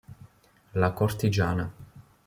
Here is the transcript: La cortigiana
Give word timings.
La 0.81 0.89
cortigiana 0.93 1.69